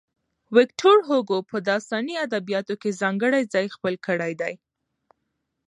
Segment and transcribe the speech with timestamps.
[0.55, 4.53] ويکټور هوګو په داستاني ادبياتو کې ځانګړی ځای خپل کړی دی.